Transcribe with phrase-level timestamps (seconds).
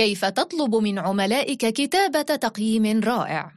[0.00, 3.52] كيف تطلب من عملائك كتابة تقييم رائع؟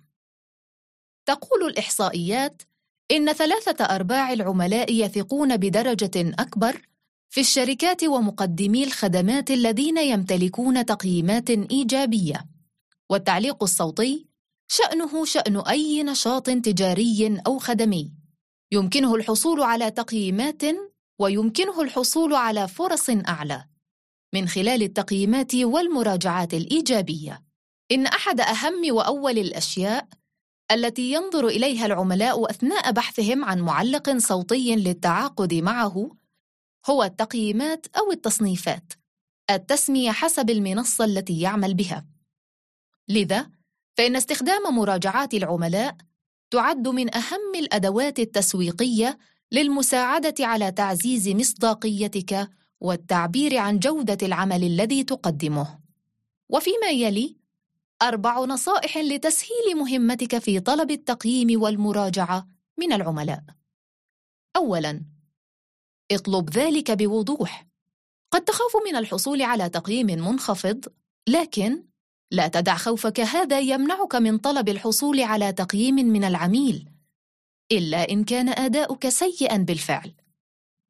[1.26, 2.62] تقول الإحصائيات
[3.12, 6.82] إن ثلاثة أرباع العملاء يثقون بدرجة أكبر
[7.30, 12.46] في الشركات ومقدمي الخدمات الذين يمتلكون تقييمات إيجابية
[13.10, 14.28] والتعليق الصوتي
[14.68, 18.12] شأنه شأن أي نشاط تجاري أو خدمي
[18.72, 20.62] يمكنه الحصول على تقييمات
[21.20, 23.66] ويمكنه الحصول على فرص أعلى
[24.34, 27.44] من خلال التقييمات والمراجعات الإيجابية.
[27.92, 30.08] إن أحد أهم وأول الأشياء
[30.72, 36.10] التي ينظر إليها العملاء أثناء بحثهم عن معلق صوتي للتعاقد معه
[36.90, 38.94] هو التقييمات أو التصنيفات
[39.50, 42.06] التسمية حسب المنصة التي يعمل بها.
[43.10, 43.50] لذا
[43.98, 45.98] فإن استخدام مراجعات العملاء
[46.52, 49.18] تعد من أهم الأدوات التسويقية
[49.52, 52.50] للمساعدة على تعزيز مصداقيتك
[52.84, 55.80] والتعبير عن جودة العمل الذي تقدمه.
[56.50, 57.38] وفيما يلي
[58.02, 62.48] أربع نصائح لتسهيل مهمتك في طلب التقييم والمراجعة
[62.80, 63.44] من العملاء.
[64.56, 65.02] أولاً:
[66.12, 67.68] اطلب ذلك بوضوح.
[68.32, 70.86] قد تخاف من الحصول على تقييم منخفض،
[71.28, 71.84] لكن
[72.32, 76.90] لا تدع خوفك هذا يمنعك من طلب الحصول على تقييم من العميل،
[77.72, 80.14] إلا إن كان أداؤك سيئاً بالفعل.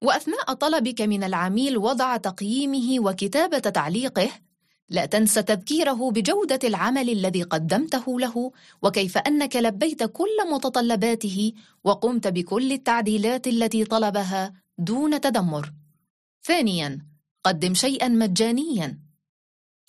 [0.04, 4.30] وأثناء طلبك من العميل وضع تقييمه وكتابة تعليقه،
[4.90, 12.72] لا تنس تذكيره بجودة العمل الذي قدمته له وكيف أنك لبيت كل متطلباته وقمت بكل
[12.72, 15.74] التعديلات التي طلبها دون تذمر.
[16.44, 17.00] ثانياً،
[17.44, 19.00] قدم شيئاً مجانياً.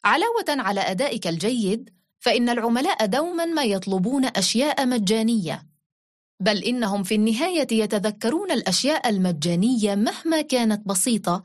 [0.05, 5.74] علاوة على أدائك الجيد، فإن العملاء دوماً ما يطلبون أشياء مجانية.
[6.41, 11.43] بل إنهم في النهاية يتذكرون الأشياء المجانية مهما كانت بسيطة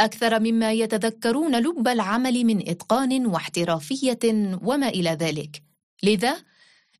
[0.00, 4.18] أكثر مما يتذكرون لب العمل من إتقان واحترافية
[4.62, 5.62] وما إلى ذلك.
[6.02, 6.36] لذا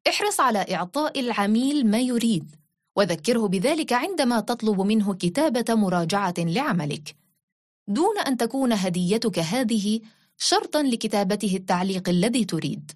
[0.09, 2.57] احرص على إعطاء العميل ما يريد،
[2.97, 7.17] وذكره بذلك عندما تطلب منه كتابة مراجعة لعملك،
[7.89, 10.01] دون أن تكون هديتك هذه
[10.39, 12.93] شرطًا لكتابته التعليق الذي تريد.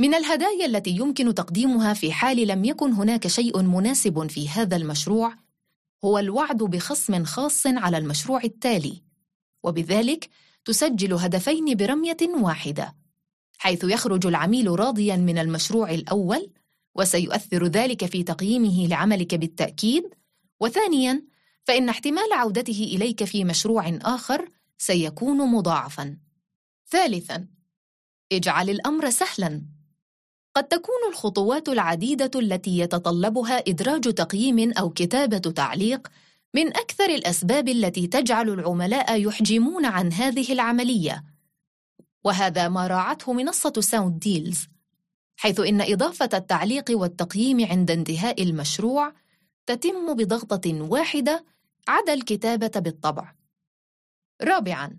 [0.00, 5.34] من الهدايا التي يمكن تقديمها في حال لم يكن هناك شيء مناسب في هذا المشروع
[6.04, 9.02] هو الوعد بخصم خاص على المشروع التالي
[9.62, 10.28] وبذلك
[10.64, 12.94] تسجل هدفين برمية واحدة
[13.58, 16.50] حيث يخرج العميل راضيا من المشروع الأول
[16.94, 20.14] وسيؤثر ذلك في تقييمه لعملك بالتأكيد
[20.60, 21.22] وثانيا
[21.64, 24.48] فإن احتمال عودته إليك في مشروع آخر
[24.78, 26.16] سيكون مضاعفا.
[26.90, 27.46] ثالثا
[28.32, 29.77] اجعل الأمر سهلا.
[30.58, 36.08] قد تكون الخطوات العديدة التي يتطلبها إدراج تقييم أو كتابة تعليق
[36.54, 41.24] من أكثر الأسباب التي تجعل العملاء يحجمون عن هذه العملية.
[42.24, 44.68] وهذا ما راعته منصة Sound Deals
[45.36, 49.12] حيث إن إضافة التعليق والتقييم عند انتهاء المشروع
[49.66, 51.44] تتم بضغطة واحدة
[51.88, 53.34] عدا الكتابة بالطبع.
[54.42, 54.96] رابعاً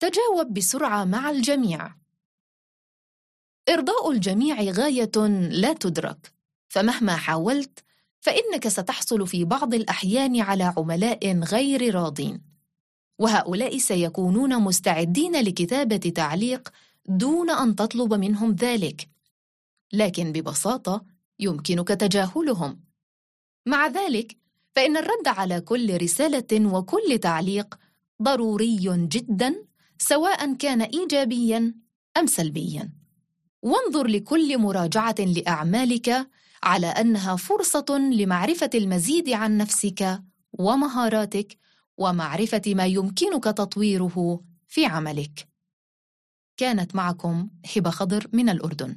[0.00, 2.05] تجاوب بسرعة مع الجميع.
[3.68, 5.16] إرضاء الجميع غاية
[5.50, 6.32] لا تدرك.
[6.68, 7.84] فمهما حاولت
[8.20, 12.42] فإنك ستحصل في بعض الأحيان على عملاء غير راضين.
[13.18, 16.68] وهؤلاء سيكونون مستعدين لكتابة تعليق
[17.06, 19.08] دون أن تطلب منهم ذلك.
[19.92, 21.04] لكن ببساطة
[21.38, 22.80] يمكنك تجاهلهم.
[23.66, 24.36] مع ذلك
[24.76, 27.74] فإن الرد على كل رسالة وكل تعليق
[28.22, 29.64] ضروري جدا
[29.98, 31.74] سواء كان إيجابيا
[32.16, 33.05] أم سلبيا.
[33.66, 36.28] وانظر لكل مراجعة لأعمالك
[36.62, 40.22] على أنها فرصة لمعرفة المزيد عن نفسك
[40.52, 41.58] ومهاراتك
[41.96, 45.48] ومعرفة ما يمكنك تطويره في عملك.
[46.56, 48.96] كانت معكم هبة خضر من الأردن.